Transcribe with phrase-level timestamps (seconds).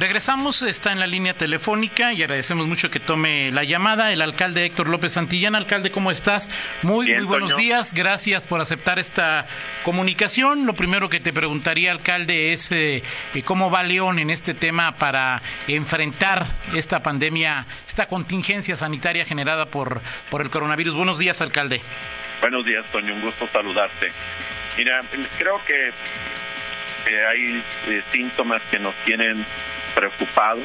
[0.00, 4.64] Regresamos, está en la línea telefónica y agradecemos mucho que tome la llamada el alcalde
[4.64, 5.54] Héctor López Santillán.
[5.54, 6.50] Alcalde, ¿cómo estás?
[6.80, 9.46] Muy, muy buenos días, gracias por aceptar esta
[9.84, 10.64] comunicación.
[10.64, 13.02] Lo primero que te preguntaría, alcalde, es eh,
[13.34, 19.66] eh, cómo va León en este tema para enfrentar esta pandemia, esta contingencia sanitaria generada
[19.66, 20.94] por, por el coronavirus.
[20.94, 21.82] Buenos días, alcalde.
[22.40, 24.06] Buenos días, Toño, un gusto saludarte.
[24.78, 25.02] Mira,
[25.36, 25.92] creo que
[27.06, 29.44] hay eh, síntomas que nos tienen
[29.94, 30.64] preocupados,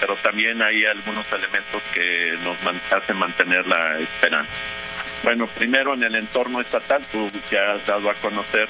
[0.00, 2.58] pero también hay algunos elementos que nos
[2.92, 4.50] hacen mantener la esperanza.
[5.22, 8.68] Bueno, primero en el entorno estatal, tú ya has dado a conocer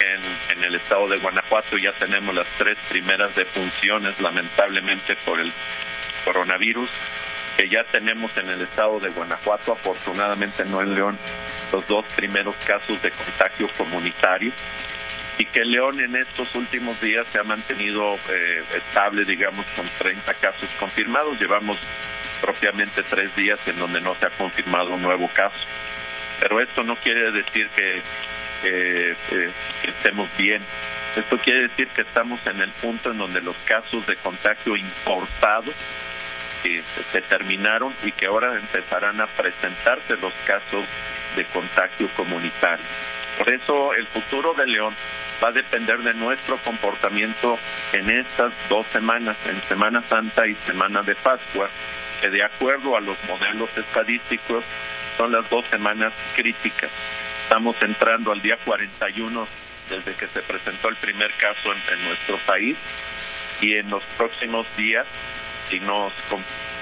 [0.00, 5.52] en, en el estado de Guanajuato ya tenemos las tres primeras defunciones, lamentablemente por el
[6.24, 6.90] coronavirus,
[7.56, 11.18] que ya tenemos en el estado de Guanajuato, afortunadamente no en León,
[11.72, 14.52] los dos primeros casos de contagio comunitario
[15.38, 20.34] y que León en estos últimos días se ha mantenido eh, estable, digamos, con 30
[20.34, 21.40] casos confirmados.
[21.40, 21.78] Llevamos
[22.40, 25.64] propiamente tres días en donde no se ha confirmado un nuevo caso.
[26.40, 28.02] Pero esto no quiere decir que,
[28.62, 29.16] que
[29.84, 30.62] estemos bien.
[31.16, 35.74] Esto quiere decir que estamos en el punto en donde los casos de contagio importados
[36.62, 40.84] que se terminaron y que ahora empezarán a presentarse los casos
[41.36, 42.84] de contagio comunitario.
[43.38, 44.94] Por eso el futuro de León
[45.42, 47.56] va a depender de nuestro comportamiento
[47.92, 51.70] en estas dos semanas, en Semana Santa y Semana de Pascua,
[52.20, 54.64] que de acuerdo a los modelos estadísticos
[55.16, 56.90] son las dos semanas críticas.
[57.42, 59.46] Estamos entrando al día 41
[59.88, 62.76] desde que se presentó el primer caso en, nuestro país
[63.60, 65.06] y en los próximos días,
[65.68, 66.12] si nos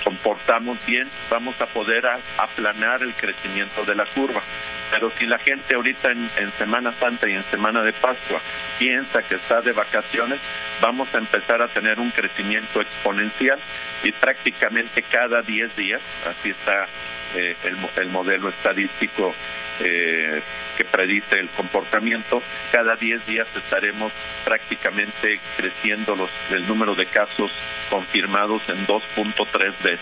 [0.02, 2.06] comportamos bien, vamos a poder
[2.38, 4.42] aplanar el crecimiento de la curva.
[4.90, 8.40] Pero si la gente ahorita en, Semana Santa y en Semana de Pascua
[8.78, 10.40] piensa que está de vacaciones,
[10.80, 13.58] vamos a empezar a tener un crecimiento exponencial
[14.02, 16.86] y prácticamente cada 10 días, así está
[17.34, 19.34] eh, el, modelo estadístico
[19.80, 20.40] eh,
[20.76, 24.12] que predice el comportamiento, cada 10 días estaremos
[24.44, 27.52] prácticamente creciendo los, el número de casos
[27.90, 30.00] confirmados en 2.3 veces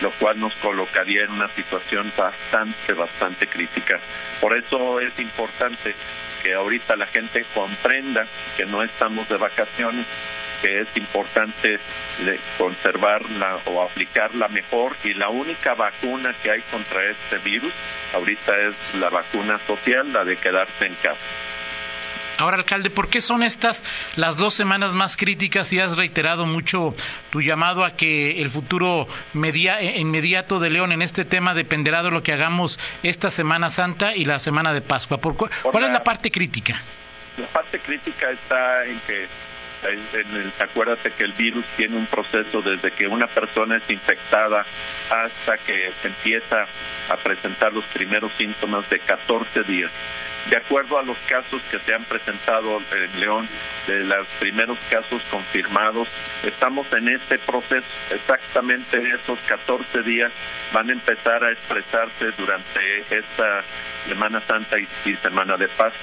[0.00, 4.00] lo cual nos colocaría en una situación bastante, bastante crítica.
[4.40, 5.94] Por eso es importante
[6.42, 8.24] que ahorita la gente comprenda
[8.56, 10.06] que no estamos de vacaciones,
[10.60, 11.78] que es importante
[12.58, 17.72] conservarla o aplicar la mejor y la única vacuna que hay contra este virus
[18.14, 21.20] ahorita es la vacuna social, la de quedarse en casa.
[22.44, 23.82] Ahora, alcalde, ¿por qué son estas
[24.16, 26.94] las dos semanas más críticas y has reiterado mucho
[27.30, 32.02] tu llamado a que el futuro media, eh, inmediato de León en este tema dependerá
[32.02, 35.16] de lo que hagamos esta Semana Santa y la Semana de Pascua?
[35.16, 36.82] ¿Por ¿Cuál es la parte crítica?
[37.38, 39.26] La parte crítica está en que
[40.60, 44.64] acuérdate que el virus tiene un proceso desde que una persona es infectada
[45.10, 46.64] hasta que empieza
[47.08, 49.90] a presentar los primeros síntomas de 14 días.
[50.50, 53.48] De acuerdo a los casos que se han presentado en León,
[53.86, 56.06] de los primeros casos confirmados,
[56.44, 57.86] estamos en este proceso.
[58.10, 60.32] Exactamente esos 14 días
[60.72, 63.62] van a empezar a expresarse durante esta
[64.06, 64.86] Semana Santa y,
[65.16, 65.94] Semana de Paz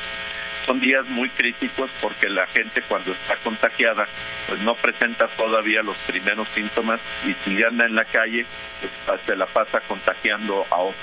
[0.65, 4.05] son días muy críticos porque la gente cuando está contagiada
[4.47, 8.45] pues no presenta todavía los primeros síntomas y si anda en la calle
[8.79, 11.01] pues se la pasa contagiando a otros.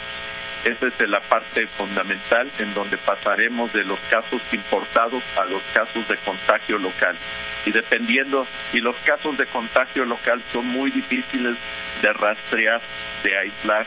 [0.64, 6.08] Esa es la parte fundamental en donde pasaremos de los casos importados a los casos
[6.08, 7.16] de contagio local.
[7.64, 11.56] Y dependiendo, y los casos de contagio local son muy difíciles
[12.02, 12.80] de rastrear,
[13.22, 13.86] de aislar,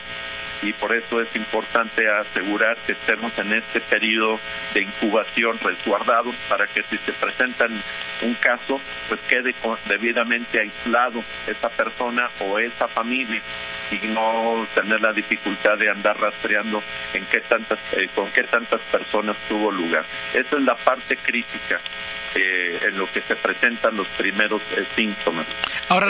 [0.62, 4.38] y por eso es importante asegurar que estemos en este periodo
[4.74, 7.70] de incubación resguardados para que si se presentan
[8.22, 9.54] un caso, pues quede
[9.86, 13.40] debidamente aislado esa persona o esa familia
[13.90, 16.82] y no tener la dificultad de andar rastreando
[17.12, 20.04] en qué tantas, eh, con qué tantas personas tuvo lugar.
[20.32, 21.80] Esa es la parte crítica
[22.34, 25.46] eh, en lo que se presentan los primeros eh, síntomas.
[25.88, 26.08] Ahora,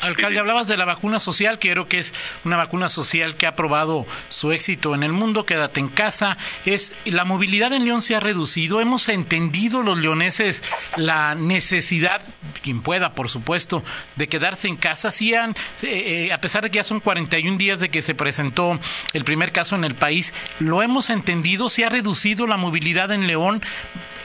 [0.00, 2.12] Alcalde, hablabas de la vacuna social, que creo que es
[2.44, 6.36] una vacuna social que ha probado su éxito en el mundo, quédate en casa.
[6.64, 10.62] Es la movilidad en León se ha reducido, hemos entendido los leoneses
[10.96, 12.20] la necesidad,
[12.62, 13.82] quien pueda, por supuesto,
[14.16, 15.10] de quedarse en casa.
[15.10, 15.50] Sí han,
[15.82, 18.78] eh, eh, a pesar de que ya son 41 días de que se presentó
[19.12, 23.26] el primer caso en el país, lo hemos entendido, se ha reducido la movilidad en
[23.26, 23.62] León.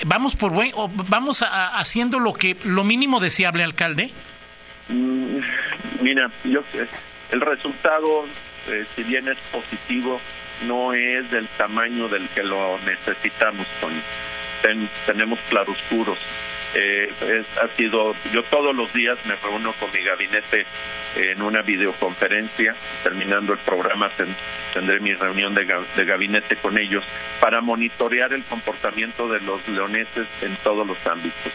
[0.06, 0.74] Vamos por buen,
[1.08, 4.12] vamos haciendo lo que lo mínimo deseable, alcalde.
[4.92, 5.40] Mm,
[6.02, 6.64] mira, yo
[7.32, 8.26] el resultado
[8.68, 10.22] eh, si bien es positivo,
[10.68, 14.02] no es del tamaño del que lo necesitamos, Tony.
[15.06, 16.20] tenemos claroscuros.
[16.74, 17.12] Eh,
[17.62, 20.66] ha sido, yo todos los días me reúno con mi gabinete
[21.16, 22.74] en una videoconferencia,
[23.04, 24.10] terminando el programa
[24.74, 27.04] tendré mi reunión de gabinete con ellos
[27.42, 31.52] para monitorear el comportamiento de los leoneses en todos los ámbitos.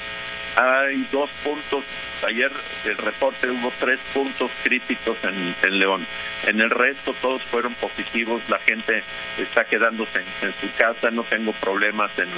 [0.56, 1.84] Hay dos puntos
[2.24, 2.50] Ayer
[2.84, 6.06] el reporte hubo tres puntos críticos en, León.
[6.46, 8.42] En el resto todos fueron positivos.
[8.48, 9.02] La gente
[9.36, 11.10] está quedándose en, su casa.
[11.10, 12.28] No tengo problemas en,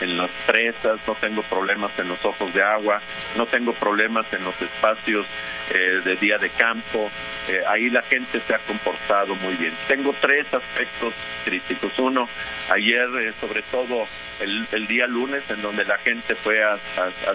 [0.00, 3.00] en las presas, no tengo problemas en los ojos de agua,
[3.36, 5.26] no tengo problemas en los espacios
[5.70, 7.10] eh, de día de campo.
[7.48, 9.72] Eh, ahí la gente se ha comportado muy bien.
[9.88, 11.12] Tengo tres aspectos
[11.44, 11.98] críticos.
[11.98, 12.28] Uno,
[12.70, 14.06] ayer eh, sobre todo
[14.40, 17.34] el, día lunes en donde la gente fue a, a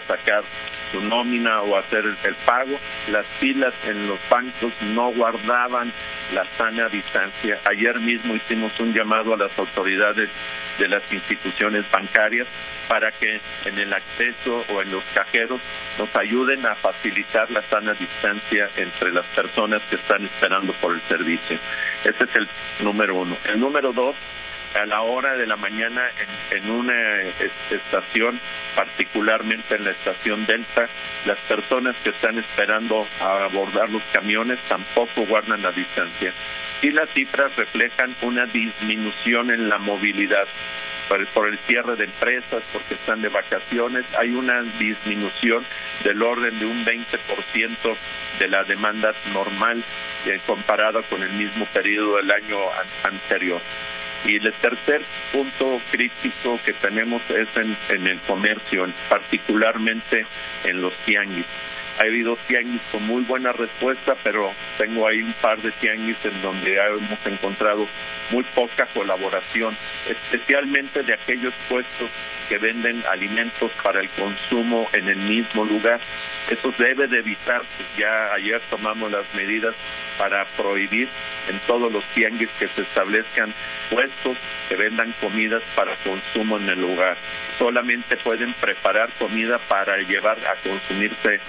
[0.91, 2.77] su nómina o hacer el, pago.
[3.11, 5.91] Las filas en los bancos no guardaban
[6.33, 7.59] la sana distancia.
[7.65, 10.29] Ayer mismo hicimos un llamado a las autoridades
[10.77, 12.47] de las instituciones bancarias
[12.87, 15.61] para que en el acceso o en los cajeros
[15.97, 21.01] nos ayuden a facilitar la sana distancia entre las personas que están esperando por el
[21.01, 21.57] servicio.
[22.03, 22.47] Ese es el
[22.83, 23.37] número uno.
[23.45, 24.15] El número dos
[24.75, 26.07] a la hora de la mañana
[26.51, 27.21] en, una
[27.71, 28.39] estación,
[28.75, 30.88] particularmente en la estación Delta,
[31.25, 36.33] las personas que están esperando a abordar los camiones tampoco guardan la distancia.
[36.81, 40.48] Y las cifras reflejan una disminución en la movilidad.
[41.33, 45.65] Por, el cierre de empresas, porque están de vacaciones, hay una disminución
[46.04, 47.95] del orden de un 20%
[48.38, 49.83] de la demanda normal
[50.27, 52.60] eh, comparada con el mismo periodo del año
[53.04, 53.60] anterior.
[54.25, 55.01] Y el tercer
[55.31, 60.25] punto crítico que tenemos es en, el comercio, particularmente
[60.66, 61.45] en los tianguis.
[62.00, 66.42] Ha habido tianguis con muy buena respuesta, pero tengo ahí un par de tianguis en
[66.42, 67.88] donde hemos encontrado
[68.31, 69.75] muy poca colaboración,
[70.07, 72.10] especialmente de aquellos puestos
[72.48, 76.00] que venden alimentos para el consumo en el mismo lugar.
[76.50, 77.62] Eso debe de evitar.
[77.98, 79.75] Ya ayer tomamos las medidas
[80.18, 81.10] para prohibir
[81.48, 83.54] en todos los tianguis que se establezcan
[83.90, 84.38] puestos
[84.68, 87.18] que vendan comidas para consumo en el lugar.
[87.57, 91.40] Solamente pueden preparar comida para llevar a consumirse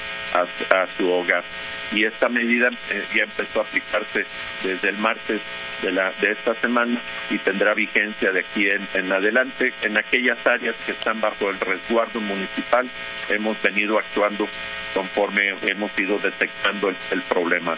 [0.96, 1.44] su hogar.
[1.92, 4.24] Y esta medida eh, ya empezó a aplicarse
[4.62, 5.40] desde el martes
[5.82, 7.00] de, la, de esta semana
[7.30, 9.72] y tendrá vigencia de aquí en, en adelante.
[9.82, 12.88] En aquellas áreas que están bajo el resguardo municipal
[13.28, 14.48] hemos venido actuando
[14.94, 17.76] conforme hemos ido detectando el, problema,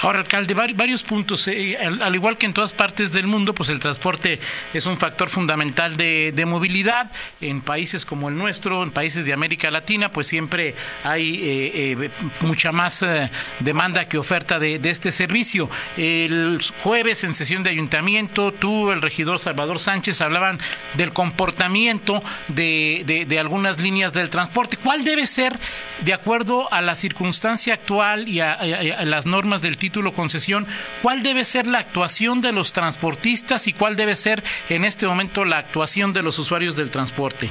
[0.00, 1.46] Ahora, alcalde, varios puntos.
[1.48, 4.38] Eh, al, igual que en todas partes del mundo, pues el transporte
[4.72, 7.10] es un factor fundamental de, movilidad.
[7.40, 10.74] En países como el nuestro, en países de América Latina, pues siempre
[11.04, 13.04] hay eh, eh, mucha más
[13.60, 15.68] demanda que oferta de, este servicio.
[15.96, 20.58] El jueves, en sesión de ayuntamiento, tú, el regidor Salvador Sánchez, hablaban
[20.94, 24.76] del comportamiento de, de algunas líneas del transporte.
[24.76, 25.58] ¿Cuál debe ser,
[26.04, 28.56] de acuerdo a la circunstancia actual y a,
[29.04, 30.66] las normas del título concesión,
[31.02, 35.44] ¿cuál debe ser la actuación de los transportistas y cuál debe ser en este momento
[35.44, 37.50] la actuación de los usuarios del transporte?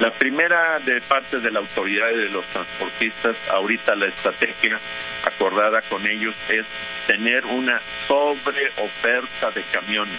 [0.00, 4.80] La primera de parte de la autoridad y de los transportistas, ahorita la estrategia
[5.26, 6.64] acordada con ellos es
[7.06, 10.18] tener una sobreoferta de camiones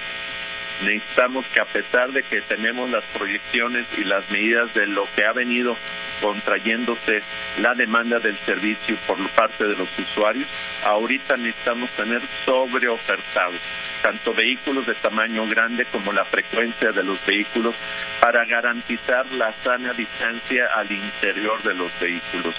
[0.83, 5.25] necesitamos que a pesar de que tenemos las proyecciones y las medidas de lo que
[5.25, 5.75] ha venido
[6.21, 7.21] contrayéndose
[7.59, 10.47] la demanda del servicio por parte de los usuarios,
[10.83, 13.59] ahorita necesitamos tener sobreofertados
[14.01, 17.75] tanto vehículos de tamaño grande como la frecuencia de los vehículos
[18.19, 22.55] para garantizar la sana distancia al interior de los vehículos.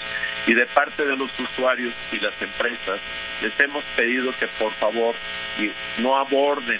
[0.47, 2.99] Y de parte de los usuarios y las empresas,
[3.41, 5.15] les hemos pedido que por favor
[5.99, 6.79] no aborden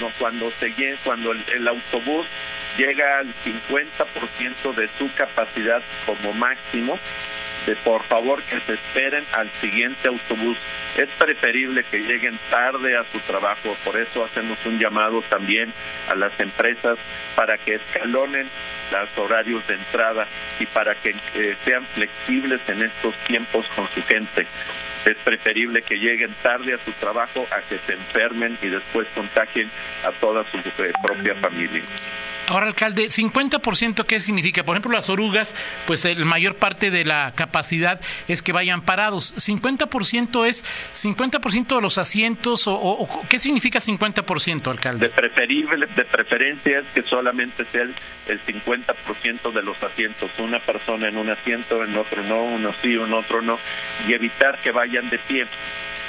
[0.00, 0.72] no cuando se
[1.04, 2.26] cuando el, autobús
[2.76, 6.98] llega al 50% de su capacidad como máximo,
[7.66, 10.58] de por favor que se esperen al siguiente autobús.
[10.96, 15.72] Es preferible que lleguen tarde a su trabajo, por eso hacemos un llamado también
[16.08, 16.98] a las empresas
[17.34, 18.48] para que escalonen
[18.92, 20.26] los horarios de entrada
[20.60, 24.46] y para que eh, sean flexibles en estos tiempos con su gente
[25.10, 29.70] es preferible que lleguen tarde a su trabajo a que se enfermen y después contagien
[30.04, 31.82] a toda su eh, propia familia.
[32.48, 34.64] Ahora, alcalde, 50% ¿qué significa?
[34.64, 35.54] Por ejemplo, las orugas,
[35.86, 39.34] pues la mayor parte de la capacidad es que vayan parados.
[39.36, 45.08] 50% es 50% de los asientos o, ¿qué significa 50%, alcalde?
[45.08, 47.94] De preferible de preferencia es que solamente sea el,
[48.40, 53.12] 50% de los asientos, una persona en un asiento, en otro no, uno sí, en
[53.12, 53.58] otro no
[54.06, 55.46] y evitar que vayan de pie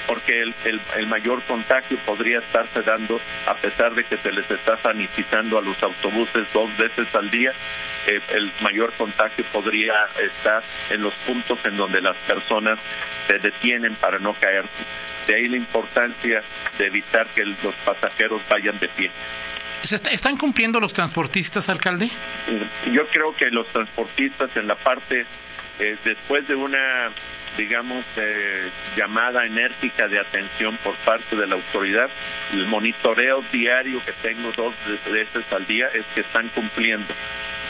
[0.08, 4.82] porque el, el, mayor contagio podría estarse dando a pesar de que se les está
[4.82, 7.52] sanitizando a los autobuses dos veces al día,
[8.08, 12.80] eh, el mayor contagio podría estar en los puntos en donde las personas
[13.28, 14.84] se detienen para no caerse.
[15.28, 16.42] De ahí la importancia
[16.78, 19.12] de evitar que los pasajeros vayan de pie.
[19.84, 22.10] ¿Están cumpliendo los transportistas, alcalde?
[22.92, 25.26] Yo creo que los transportistas en la parte,
[25.80, 27.10] eh, después de una
[27.58, 32.10] digamos, eh, llamada enérgica de atención por parte de la autoridad.
[32.54, 34.76] El monitoreo diario que tengo dos
[35.12, 37.14] veces al día es que están cumpliendo.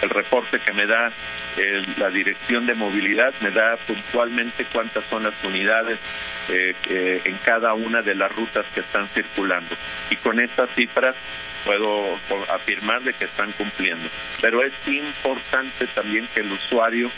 [0.01, 1.11] El reporte que me da
[1.57, 5.97] eh, la Dirección de Movilidad me da puntualmente cuántas son las unidades
[6.49, 9.73] eh, en cada una de las rutas que están circulando.
[10.11, 11.15] Y con estas cifras
[11.65, 12.15] puedo
[12.53, 14.07] afirmar de que están cumpliendo.
[14.39, 17.09] Pero es importante también que el usuario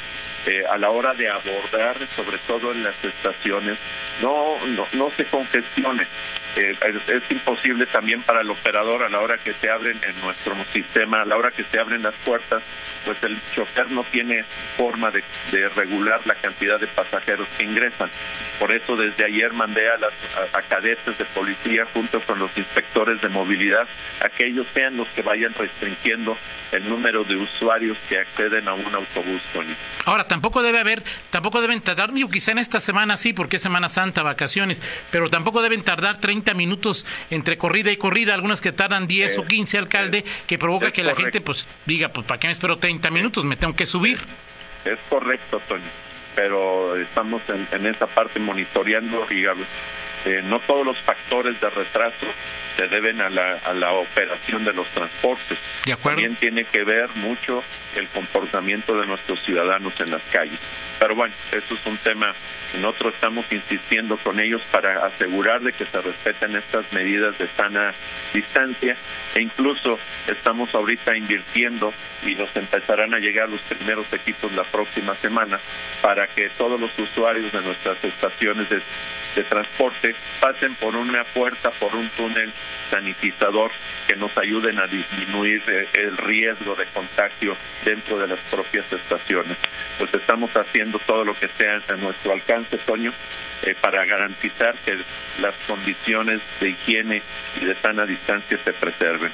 [0.46, 3.78] eh, a la hora de abordar, sobre todo en las estaciones,
[4.22, 6.08] no, no, no se congestione.
[6.56, 6.76] Eh,
[7.08, 11.22] es, imposible también para el operador a la hora que se abren en nuestro sistema,
[11.22, 12.64] a la hora que se abren las puertas,
[13.06, 14.44] pues el chofer no tiene
[14.76, 15.24] forma de,
[15.76, 18.10] regular la cantidad de pasajeros que ingresan.
[18.60, 20.14] Por eso desde ayer mandé a, las,
[20.54, 23.88] a, cadetes de policía junto con los inspectores de movilidad
[24.22, 26.38] a que ellos sean los que vayan restringiendo
[26.72, 29.44] el número de usuarios que acceden a un autobús,
[30.06, 33.62] Ahora, tampoco debe haber, tampoco deben tardar, digo, quizá en esta semana sí, porque es
[33.62, 34.82] Semana Santa, vacaciones,
[35.12, 39.46] pero tampoco deben tardar 30 minutos entre corrida y corrida, algunas que tardan 10 o
[39.46, 43.12] 15, alcalde, que provoca que la gente pues diga, pues ¿para qué me espero 30
[43.12, 43.44] minutos?
[43.44, 44.20] Me tengo que subir.
[44.86, 45.82] Es, correcto, Tony,
[46.36, 49.68] pero estamos en, en esa parte monitoreando, digamos,
[50.26, 52.26] eh, no todos los factores de retraso
[52.76, 55.58] se deben a la, a la operación de los transportes.
[56.02, 57.64] También tiene que ver mucho
[57.96, 60.60] el comportamiento de nuestros ciudadanos en las calles.
[61.00, 62.34] Pero bueno, eso es un tema
[62.78, 67.94] nosotros estamos insistiendo con ellos para asegurar de que se respeten estas medidas de sana
[68.34, 68.96] distancia
[69.36, 69.98] e incluso
[70.28, 71.94] estamos ahorita invirtiendo
[72.26, 75.60] y nos empezarán a llegar los primeros equipos la próxima semana
[76.02, 78.82] para que todos los usuarios de nuestras estaciones de,
[79.50, 80.09] transporte
[80.40, 82.52] pasen por una puerta, por un túnel
[82.90, 83.72] sanitizador
[84.08, 89.58] que nos ayuden a disminuir eh, el riesgo de contagio dentro de las propias estaciones.
[89.98, 93.12] Pues estamos haciendo todo lo que sea a nuestro alcance Toño,
[93.64, 94.98] eh, para garantizar que
[95.42, 97.22] las condiciones de higiene
[97.62, 99.32] y de sana distancia se preserven.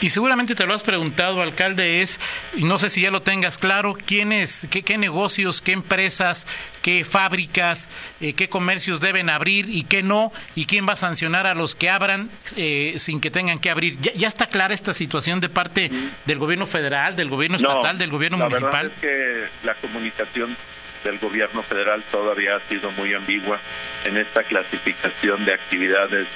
[0.00, 2.18] Y seguramente te lo has preguntado, alcalde, es,
[2.56, 6.46] no sé si ya lo tengas claro, quiénes, qué, qué negocios, qué empresas,
[6.82, 7.88] qué fábricas,
[8.20, 11.74] eh, qué comercios deben abrir y qué no, y quién va a sancionar a los
[11.74, 13.98] que abran eh, sin que tengan que abrir.
[14.00, 15.90] ¿Ya, está clara esta situación de parte
[16.26, 18.88] del gobierno federal, del gobierno estatal, del gobierno la municipal?
[18.88, 20.56] Verdad es que la comunicación
[21.04, 23.58] del gobierno federal todavía ha sido muy ambigua
[24.04, 26.26] en esta clasificación de actividades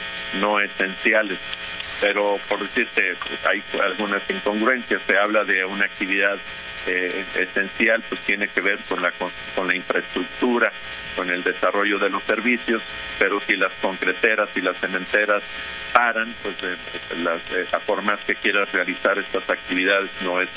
[0.40, 1.38] no esenciales.
[2.00, 3.14] Pero por decirte,
[3.48, 5.02] hay algunas incongruencias.
[5.06, 6.38] Se habla de una actividad
[6.86, 10.72] eh, esencial, pues tiene que ver con la, con la infraestructura,
[11.16, 12.82] con el desarrollo de los servicios,
[13.18, 15.42] pero si las concreteras y las cementeras
[15.92, 16.76] paran, pues eh,
[17.22, 20.50] las, eh, por más que quieras realizar estas actividades no es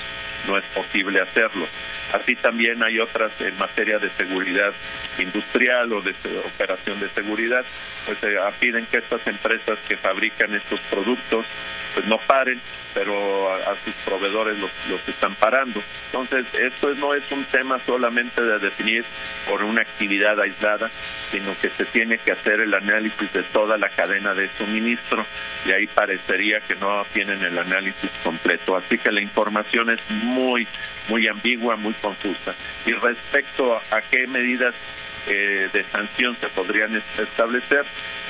[0.47, 1.65] no es posible hacerlo.
[2.13, 4.73] Así también hay otras en materia de seguridad
[5.19, 6.13] industrial o de
[6.45, 7.65] operación de seguridad,
[8.05, 11.45] pues se piden que estas empresas que fabrican estos productos
[11.93, 12.61] pues no paren,
[12.93, 15.81] pero a, sus proveedores los, los, están parando.
[16.07, 19.03] Entonces, esto no es un tema solamente de definir
[19.49, 20.89] por una actividad aislada,
[21.31, 25.25] sino que se tiene que hacer el análisis de toda la cadena de suministro
[25.65, 28.75] y ahí parecería que no tienen el análisis completo.
[28.75, 30.67] Así que la información es muy,
[31.09, 32.53] muy ambigua, muy confusa.
[32.85, 34.75] Y respecto a, qué medidas
[35.27, 37.85] eh, de sanción se podrían establecer,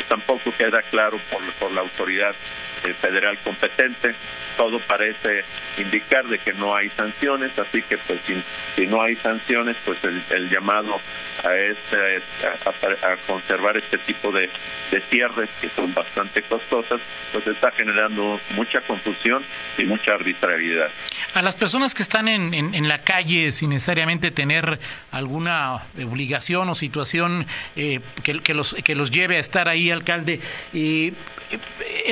[0.07, 2.35] tampoco queda claro por, por la autoridad
[2.83, 4.13] eh, federal competente.
[4.55, 5.43] Todo parece
[5.77, 8.19] indicar de que no hay sanciones, así que pues
[8.75, 10.99] si, no hay sanciones, pues el, llamado
[11.43, 11.97] a, este,
[12.65, 14.49] a, conservar este tipo de,
[14.91, 16.99] de cierres que son bastante costosas,
[17.31, 19.43] pues está generando mucha confusión
[19.77, 20.89] y mucha arbitrariedad.
[21.33, 24.79] A las personas que están en, en, la calle sin necesariamente tener
[25.11, 30.39] alguna obligación o situación eh, que, que, los, que los lleve a estar ahí, alcalde,
[30.73, 31.13] eh,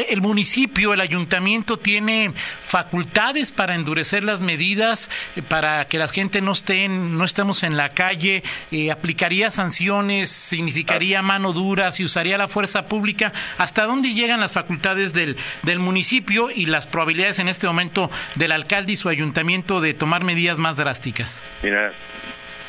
[0.10, 2.32] el municipio, el ayuntamiento tiene
[2.66, 7.76] facultades para endurecer las medidas, eh, para que la gente no esté, no estemos en
[7.76, 13.34] la calle, eh, aplicaría sanciones, significaría mano dura, si usaría la fuerza pública.
[13.58, 18.52] ¿Hasta dónde llegan las facultades del, del municipio y las probabilidades en este momento del
[18.52, 21.44] alcalde y su ayuntamiento de tomar medidas más drásticas?
[21.62, 21.92] Mira,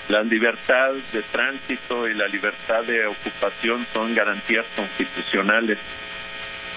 [0.08, 5.78] La libertad de tránsito y la libertad de ocupación son garantías constitucionales.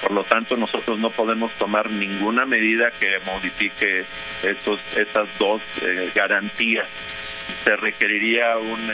[0.02, 4.06] Por lo tanto, nosotros no podemos tomar ninguna medida que modifique
[4.42, 6.88] esos, esas dos eh, garantías.
[7.64, 8.94] Se requeriría un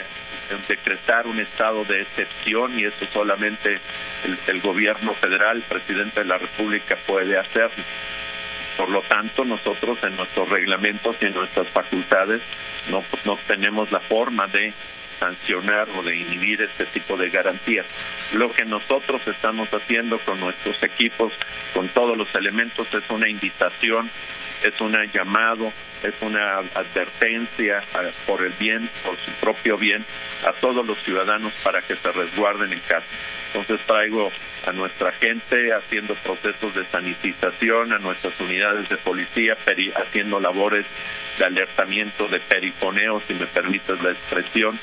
[0.68, 3.80] decretar un estado de excepción y eso solamente
[4.26, 7.84] el, el gobierno federal, el presidente de la República puede hacerlo.
[8.78, 12.42] Por lo tanto, nosotros en nuestros reglamentos y en nuestras facultades
[12.90, 14.74] no, no tenemos la forma de
[15.20, 17.86] sancionar o de inhibir este tipo de garantías.
[18.34, 21.34] Lo que nosotros estamos haciendo con nuestros equipos,
[21.74, 24.10] con todos los elementos, es una invitación,
[24.64, 25.72] es un llamado,
[26.04, 27.84] es una advertencia
[28.26, 30.06] por el bien, por su propio bien,
[30.46, 33.06] a todos los ciudadanos para que se resguarden en casa.
[33.48, 34.32] Entonces traigo
[34.68, 39.58] a nuestra gente haciendo procesos de sanitización, a nuestras unidades de policía
[39.96, 40.86] haciendo labores
[41.38, 44.78] de alertamiento, de perifoneo, si me permites la expresión,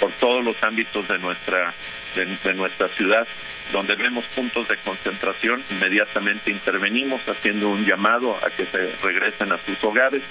[0.00, 1.74] por todos los ámbitos de nuestra
[2.14, 3.26] de, nuestra ciudad
[3.72, 9.58] donde vemos puntos de concentración, inmediatamente intervenimos haciendo un llamado a que se regresen a
[9.58, 10.22] sus hogares.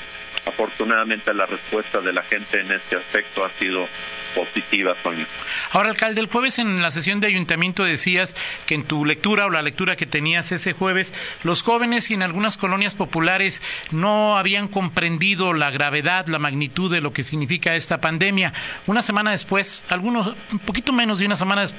[0.45, 3.87] Afortunadamente la respuesta de la gente en este aspecto ha sido
[4.33, 5.25] positiva, Sonia.
[5.71, 8.35] Ahora, alcalde, el jueves en la sesión de ayuntamiento decías
[8.65, 11.13] que en tu lectura o la lectura que tenías ese jueves,
[11.43, 13.61] los jóvenes y en algunas colonias populares
[13.91, 18.53] no habían comprendido la gravedad, la magnitud de lo que significa esta pandemia.
[18.87, 21.72] Una semana después, algunos, un poquito menos de una semana después,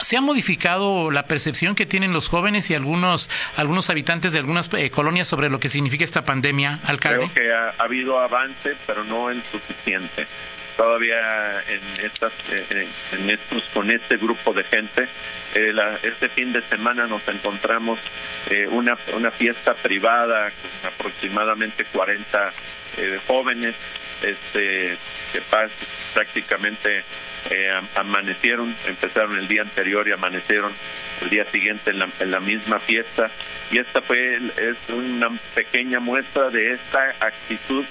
[0.00, 4.72] ¿Se ha modificado la percepción que tienen los jóvenes y algunos algunos habitantes de algunas
[4.74, 7.28] eh, colonias sobre lo que significa esta pandemia, alcalde?
[7.32, 10.26] Creo que ha, habido avance, pero no el suficiente
[10.78, 15.08] todavía en estas eh, en estos con este grupo de gente
[15.56, 15.72] eh,
[16.04, 17.98] este fin de semana nos encontramos
[18.48, 22.52] eh, una una fiesta privada con aproximadamente 40
[23.26, 23.74] jóvenes
[24.22, 24.96] este
[25.32, 25.42] que
[26.14, 27.04] prácticamente
[27.94, 30.72] amanecieron empezaron el día anterior y amanecieron
[31.22, 33.30] el día siguiente en la, en la misma fiesta.
[33.70, 37.84] Y esta fue es una pequeña muestra de esta actitud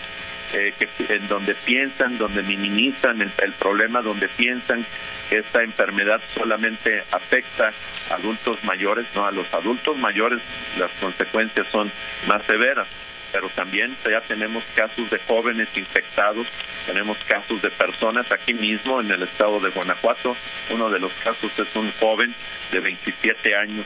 [0.53, 4.85] eh, que, en donde piensan, donde minimizan el, el, problema, donde piensan
[5.29, 7.73] que esta enfermedad solamente afecta
[8.09, 10.41] a adultos mayores, no a los adultos mayores
[10.77, 11.91] las consecuencias son
[12.27, 16.47] más severas pero también ya tenemos casos de jóvenes infectados,
[16.85, 20.35] tenemos casos de personas aquí mismo en el estado de Guanajuato.
[20.69, 22.33] Uno de los casos es un joven
[22.71, 23.85] de 27 años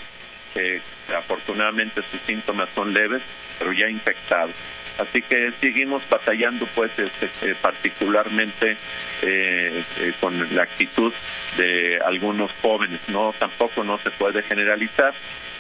[0.53, 0.81] que
[1.15, 3.23] afortunadamente sus síntomas son leves,
[3.57, 4.51] pero ya infectado.
[4.97, 8.77] Así que seguimos batallando, pues, este, eh, particularmente
[9.21, 11.13] eh, eh, con la actitud
[11.57, 13.01] de algunos jóvenes.
[13.09, 15.13] No, tampoco no se puede generalizar,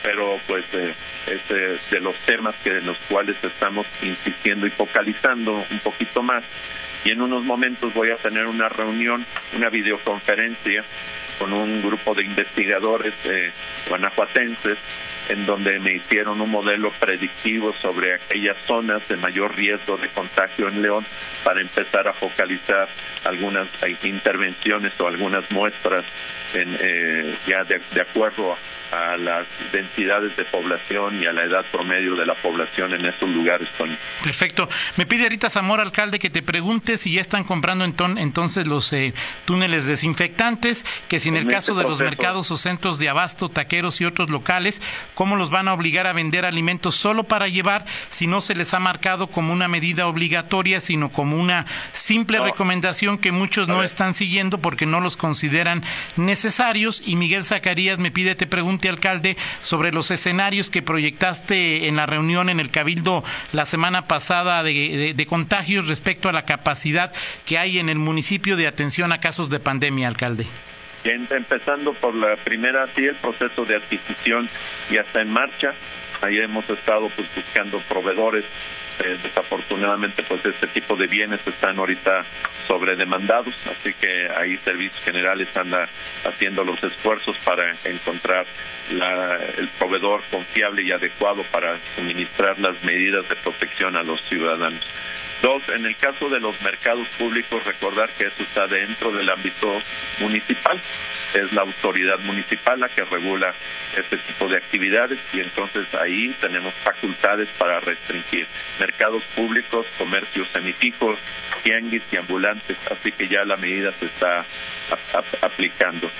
[0.03, 5.79] pero pues es de los temas que en los cuales estamos insistiendo y focalizando un
[5.79, 6.43] poquito más.
[7.03, 10.83] Y en unos momentos voy a tener una reunión, una videoconferencia
[11.39, 13.13] con un grupo de investigadores
[13.87, 14.77] guanajuatenses
[15.29, 20.67] en donde me hicieron un modelo predictivo sobre aquellas zonas de mayor riesgo de contagio
[20.67, 21.05] en León
[21.43, 22.89] para empezar a focalizar
[23.23, 23.67] algunas
[24.03, 26.05] intervenciones o algunas muestras
[26.53, 28.57] en, eh, ya de, de acuerdo
[28.91, 33.29] a las densidades de población y a la edad promedio de la población en esos
[33.29, 33.69] lugares,
[34.23, 34.67] Perfecto.
[34.97, 39.13] Me pide ahorita Zamora, alcalde, que te pregunte si ya están comprando entonces los eh,
[39.45, 44.01] túneles desinfectantes, que si en el caso de los mercados o centros de abasto, taqueros
[44.01, 44.81] y otros locales,
[45.15, 48.73] ¿cómo los van a obligar a vender alimentos solo para llevar si no se les
[48.73, 54.13] ha marcado como una medida obligatoria, sino como una simple recomendación que muchos no están
[54.13, 55.83] siguiendo porque no los consideran
[56.17, 57.03] necesarios?
[57.05, 62.05] Y Miguel Zacarías me pide, te pregunte, alcalde, sobre los escenarios que proyectaste en la
[62.05, 67.13] reunión en el Cabildo la semana pasada de, contagios respecto a la capacidad
[67.45, 70.47] que hay en el municipio de atención a casos de pandemia, alcalde.
[71.03, 74.47] Empezando por la primera, sí, el proceso de adquisición
[74.89, 75.73] ya está en marcha.
[76.21, 78.45] Ahí hemos estado pues, buscando proveedores
[79.03, 82.23] eh, desafortunadamente pues este tipo de bienes están ahorita
[82.67, 85.87] sobredemandados, así que ahí Servicios Generales anda
[86.23, 88.45] haciendo los esfuerzos para encontrar
[88.91, 94.85] la, el proveedor confiable y adecuado para suministrar las medidas de protección a los ciudadanos.
[95.41, 99.81] Dos, en el caso de los mercados públicos, recordar que eso está dentro del ámbito
[100.19, 100.79] municipal.
[101.33, 103.53] Es la autoridad municipal la que regula
[103.97, 108.45] este tipo de actividades y entonces ahí tenemos facultades para restringir
[108.79, 111.17] mercados públicos, comercios semifijos,
[111.63, 114.45] tianguis y ambulantes, así que ya la medida se está
[115.41, 116.11] aplicando.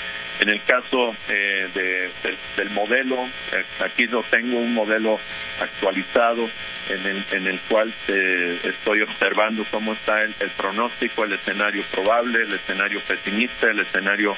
[0.41, 2.10] En el caso eh,
[2.58, 5.19] del modelo, eh, aquí lo tengo un modelo
[5.62, 6.49] actualizado
[6.89, 12.54] en el, en el cual estoy observando cómo está el, pronóstico, el escenario probable, el
[12.54, 14.36] escenario pesimista, el escenario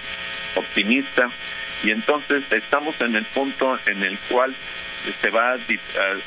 [0.55, 1.29] optimista.
[1.85, 4.53] Y entonces estamos en el punto en el cual
[5.21, 5.57] se va a,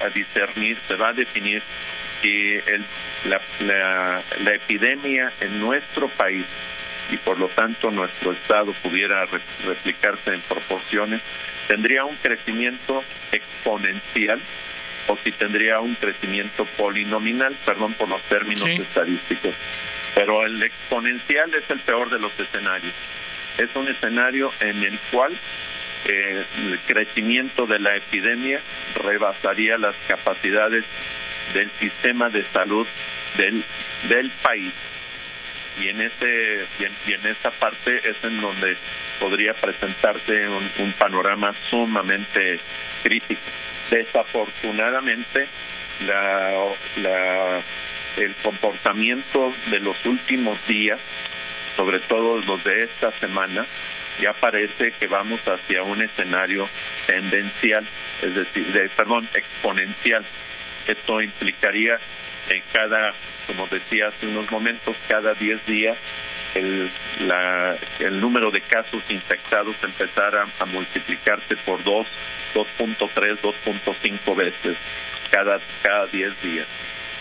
[0.08, 1.62] discernir, se va a definir
[2.22, 2.82] si el,
[3.26, 6.46] la, la epidemia en nuestro país
[7.10, 9.26] y por lo tanto nuestro Estado pudiera
[9.64, 11.22] replicarse en proporciones,
[11.68, 14.40] tendría un crecimiento exponencial
[15.08, 19.54] o si tendría un crecimiento polinominal, perdón por los términos estadísticos.
[20.14, 22.94] Pero el exponencial es el peor de los escenarios.
[23.58, 25.32] Es un escenario en el cual
[26.06, 28.60] eh, el crecimiento de la epidemia
[28.96, 30.84] rebasaría las capacidades
[31.54, 32.86] del sistema de salud
[33.36, 33.62] del,
[34.08, 34.72] del país
[35.78, 38.76] y en ese y en, esa parte es en donde
[39.20, 42.58] podría presentarse un, panorama sumamente
[43.02, 43.40] crítico.
[43.90, 45.46] Desafortunadamente,
[46.06, 47.60] la,
[48.16, 51.00] el comportamiento de los últimos días,
[51.76, 53.66] sobre todo los de esta semana,
[54.20, 56.68] ya parece que vamos hacia un escenario
[57.06, 57.86] tendencial,
[58.22, 60.24] es decir, de, perdón, exponencial.
[60.87, 61.99] Esto implicaría
[62.49, 63.12] en cada
[63.46, 65.99] como decía hace unos momentos, cada 10 días
[66.55, 72.07] el, la, el número de casos infectados empezara a multiplicarse por 2,
[72.55, 74.77] 2.3, 2.5 veces
[75.31, 76.66] cada, cada 10 días.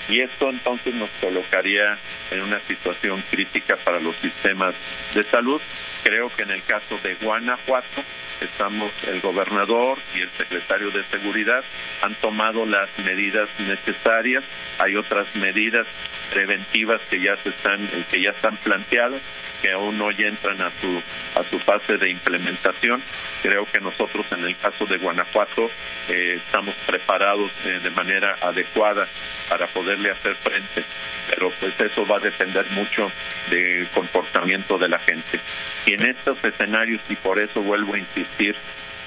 [0.07, 1.97] Y esto entonces nos colocaría
[2.31, 4.75] en una situación crítica para los sistemas
[5.13, 5.61] de salud.
[6.03, 8.03] Creo que en el caso de Guanajuato,
[8.41, 11.63] estamos el gobernador y el secretario de seguridad
[12.01, 14.43] han tomado las medidas necesarias
[14.79, 15.87] hay otras medidas
[16.31, 19.21] preventivas que ya se están que ya están planteadas
[19.61, 21.01] que aún no entran a su
[21.39, 23.01] a su fase de implementación
[23.41, 25.69] creo que nosotros en el caso de Guanajuato
[26.09, 29.07] eh, estamos preparados eh, de manera adecuada
[29.49, 30.83] para poderle hacer frente
[31.29, 33.11] pero pues eso va a depender mucho
[33.49, 35.39] del comportamiento de la gente.
[35.85, 38.55] Y en estos escenarios y por eso vuelvo a insistir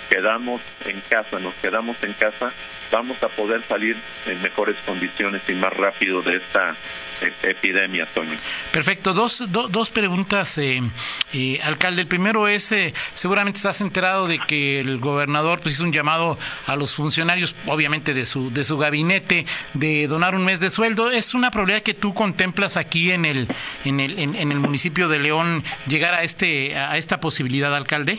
[0.08, 2.52] quedamos en casa, nos quedamos en casa,
[2.90, 6.74] vamos a poder salir en mejores condiciones y más rápido de esta
[7.20, 8.36] eh, epidemia, Toño.
[8.72, 9.12] Perfecto.
[9.12, 10.80] Dos, dos preguntas, eh,
[11.32, 12.02] eh, alcalde.
[12.02, 12.74] El primero es,
[13.14, 18.14] seguramente estás enterado de que el gobernador pues, hizo un llamado a los funcionarios, obviamente
[18.14, 21.10] de su, de su gabinete, de donar un mes de sueldo.
[21.10, 23.48] ¿Es una probabilidad que tú contemplas aquí en el,
[23.84, 28.18] en el, en el municipio de León llegar a, este, a esta posibilidad, alcalde?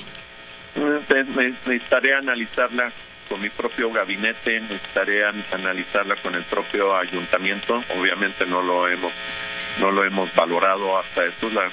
[0.75, 2.91] Necesitaré analizarla
[3.27, 7.83] con mi propio gabinete, necesitaré analizarla con el propio ayuntamiento.
[7.97, 9.13] Obviamente no lo hemos
[9.79, 11.49] no lo hemos valorado hasta eso.
[11.49, 11.69] La,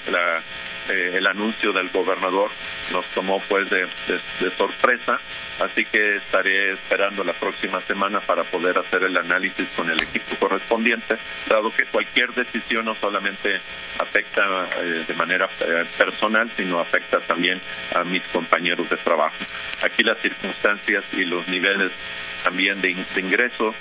[0.89, 2.51] eh, el anuncio del gobernador
[2.93, 5.19] nos tomó pues de, de, sorpresa,
[5.61, 10.37] así que estaré esperando la próxima semana para poder hacer el análisis con el equipo
[10.37, 11.17] correspondiente,
[11.49, 13.57] dado que cualquier decisión no solamente
[13.99, 14.43] afecta
[14.79, 17.61] eh, de manera eh, personal, sino afecta también
[17.95, 19.37] a mis compañeros de trabajo.
[19.83, 21.91] Aquí las circunstancias y los niveles
[22.45, 23.75] también de, ingresos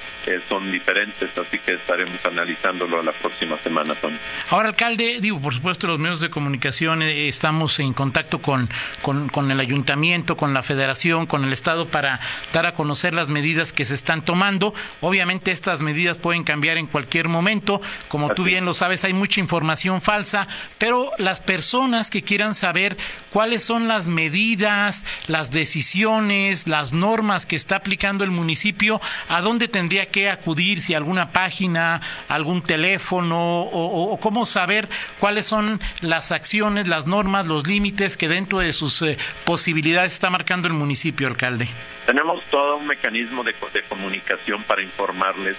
[0.49, 4.17] son diferentes, así que estaremos analizándolo la próxima semana, Tony.
[4.49, 8.69] Ahora, alcalde, digo, por supuesto, los medios de comunicación eh, estamos en contacto con,
[9.01, 12.19] con, el ayuntamiento, con la federación, con el Estado para
[12.53, 14.73] dar a conocer las medidas que se están tomando.
[15.01, 17.81] Obviamente, estas medidas pueden cambiar en cualquier momento.
[18.07, 22.97] Como tú bien lo sabes, hay mucha información falsa, pero las personas que quieran saber
[23.31, 29.67] cuáles son las medidas, las decisiones, las normas que está aplicando el municipio, ¿a dónde
[29.67, 30.81] tendría que acudir?
[30.81, 34.87] Si alguna página, algún teléfono o, cómo saber
[35.19, 40.29] cuáles son las acciones, las normas, los límites que dentro de sus eh, posibilidades está
[40.29, 41.67] marcando el municipio, alcalde.
[42.05, 45.57] Tenemos todo un mecanismo de, de comunicación para informarles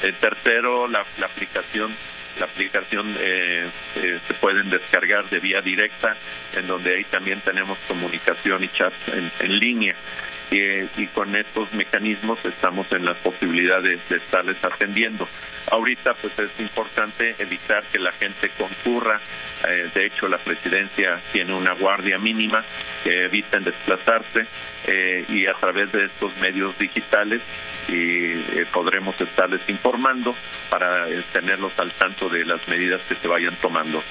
[0.04, 1.92] El tercero, la, aplicación
[2.40, 6.16] la aplicación eh, eh, se pueden descargar de vía directa,
[6.54, 8.94] en donde ahí también tenemos comunicación y chat
[9.40, 9.96] en línea
[10.52, 15.28] y con estos mecanismos estamos en las posibilidades de estarles atendiendo.
[15.72, 19.20] Ahorita pues es importante evitar que la gente concurra,
[19.68, 22.64] eh, de hecho la presidencia tiene una guardia mínima
[23.04, 24.46] que eviten desplazarse
[24.88, 27.42] eh, y a través de estos medios digitales
[27.90, 30.36] eh, podremos estarles informando
[30.70, 34.04] para tenerlos al tanto de las medidas que se vayan tomando.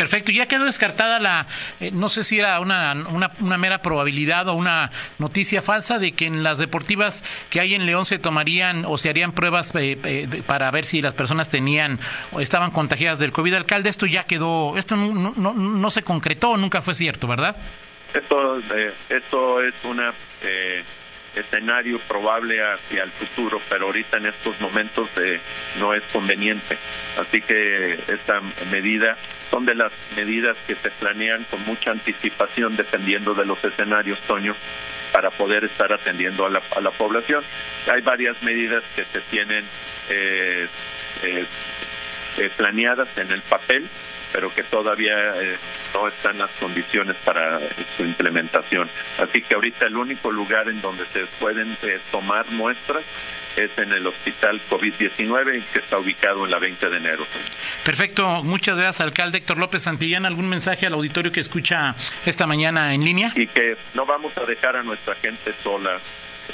[0.00, 1.46] Perfecto, ya quedó descartada la,
[1.78, 6.24] eh, no sé si era una, una, mera probabilidad o una noticia falsa de que
[6.24, 10.42] en las deportivas que hay en León se tomarían o se harían pruebas eh, eh,
[10.46, 12.00] para ver si las personas tenían
[12.32, 13.52] o estaban contagiadas del COVID.
[13.52, 17.54] Alcalde, esto ya quedó, esto no, no, no se concretó, nunca fue cierto, ¿verdad?
[18.14, 18.58] Esto,
[19.10, 20.14] esto es una
[21.34, 25.40] escenario probable hacia el futuro, pero ahorita en estos momentos eh,
[25.78, 26.76] no es conveniente.
[27.18, 28.40] Así que esta
[28.70, 29.16] medida
[29.50, 34.54] son de las medidas que se planean con mucha anticipación dependiendo de los escenarios, Toño,
[35.12, 37.44] para poder estar atendiendo a la, a la población.
[37.90, 39.64] Hay varias medidas que se tienen
[40.08, 40.68] eh,
[41.22, 43.88] eh, planeadas en el papel
[44.32, 45.56] pero que todavía eh,
[45.94, 47.60] no están las condiciones para
[47.96, 48.88] su implementación.
[49.18, 53.04] Así que ahorita el único lugar en donde se pueden eh, tomar muestras
[53.56, 57.26] es en el hospital COVID-19 que está ubicado en la 20 de enero.
[57.84, 60.26] Perfecto, muchas gracias, alcalde Héctor López Santillán.
[60.26, 63.32] ¿Algún mensaje al auditorio que escucha esta mañana en línea?
[63.34, 65.98] Y que no vamos a dejar a nuestra gente sola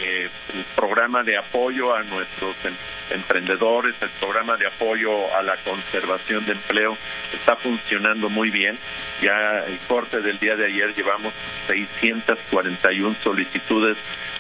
[0.01, 2.75] eh, el programa de apoyo a nuestros em,
[3.11, 6.97] emprendedores, el programa de apoyo a la conservación de empleo
[7.33, 8.79] está funcionando muy bien.
[9.21, 11.35] Ya el corte del día de ayer llevamos
[11.67, 13.97] 641 solicitudes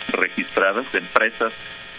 [0.09, 1.53] registradas de empresas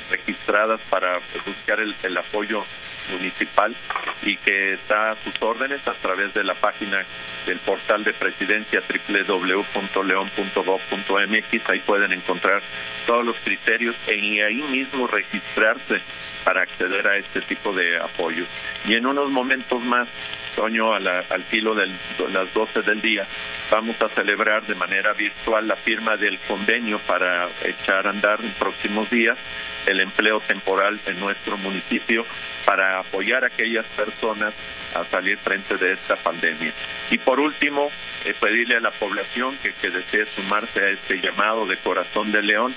[0.10, 2.64] registradas para buscar el, apoyo
[3.12, 3.76] municipal
[4.24, 7.06] y que está a sus órdenes a través de la página
[7.46, 11.70] del portal de presidencia www.leon.gov.mx.
[11.70, 12.64] Ahí pueden encontrar
[13.06, 16.02] todos los criterios y ahí mismo registrarse
[16.44, 18.48] para acceder a este tipo de apoyos.
[18.86, 20.08] Y en unos momentos más,
[20.56, 21.88] Toño, al filo de
[22.32, 23.28] las 12 del día,
[23.70, 28.52] vamos a celebrar de manera virtual la firma del convenio para echar a andar en
[28.54, 29.38] próximos días
[29.86, 32.26] el empleo temporal en nuestro municipio
[32.66, 34.54] para apoyar a aquellas personas
[34.94, 36.74] a salir frente de esta pandemia.
[37.12, 37.90] Y por último,
[38.26, 42.74] eh, pedirle a la población que, desee sumarse a este llamado de Corazón de León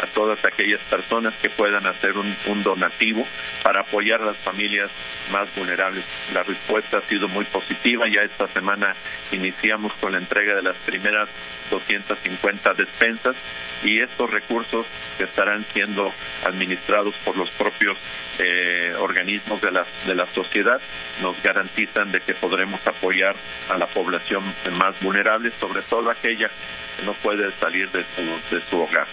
[0.00, 3.26] a todas aquellas personas que puedan hacer un, un, donativo
[3.62, 4.90] para apoyar a las familias
[5.32, 6.04] más vulnerables.
[6.32, 8.06] La respuesta ha sido muy positiva.
[8.08, 8.94] Ya esta semana
[9.32, 11.28] iniciamos con la entrega de las primeras
[11.70, 13.36] 250 despensas
[13.82, 14.86] y estos recursos
[15.18, 16.12] estarán siendo
[16.44, 16.61] administrados
[17.24, 17.98] por los propios
[18.38, 20.80] eh, organismos de la, de la sociedad
[21.20, 23.34] nos garantizan de que podremos apoyar
[23.68, 26.50] a la población más vulnerable, sobre todo aquella
[26.96, 29.06] que no puede salir de su, de su hogar.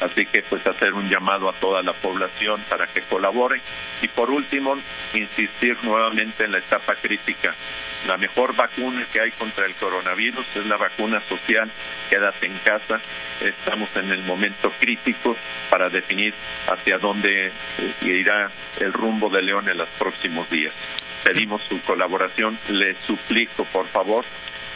[0.00, 3.60] Así que pues hacer un llamado a toda la población para que colaboren
[4.02, 4.76] y por último
[5.14, 7.54] insistir nuevamente en la etapa crítica.
[8.06, 11.70] La mejor vacuna que hay contra el coronavirus es la vacuna social.
[12.10, 13.00] Quédate en casa.
[13.40, 15.34] Estamos en el momento crítico
[15.70, 16.34] para definir
[16.68, 17.52] hacia dónde eh,
[18.02, 20.74] irá el rumbo de León en los próximos días.
[21.24, 22.58] Pedimos su colaboración.
[22.68, 24.24] Les suplico, por favor,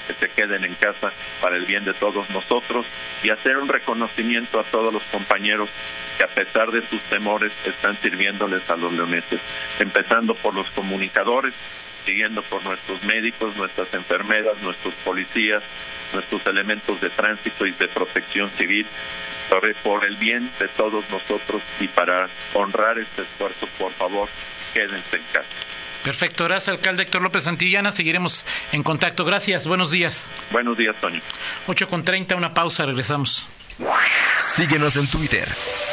[0.07, 2.87] que se queden en casa para el bien de todos nosotros
[3.23, 5.69] y hacer un reconocimiento a todos los compañeros
[6.17, 9.41] que a pesar de sus temores están sirviéndoles a los leoneses,
[9.79, 11.55] empezando por los comunicadores,
[12.05, 15.63] siguiendo por nuestros médicos, nuestras enfermeras, nuestros policías,
[16.13, 18.87] nuestros elementos de tránsito y de protección civil,
[19.83, 24.29] por el bien de todos nosotros y para honrar este esfuerzo, por favor,
[24.75, 25.49] quédense en casa.
[26.05, 29.25] Perfecto, gracias alcalde Héctor López Santillana, seguiremos en contacto.
[29.25, 30.31] Gracias, buenos días.
[30.51, 31.21] Buenos días, Toño.
[31.67, 33.47] 8 con 30, una pausa, regresamos.
[34.39, 35.47] Síguenos en Twitter,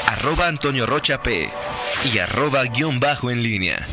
[0.07, 1.49] arroba Antonio Rocha P
[2.13, 3.87] y arroba guion bajo en línea.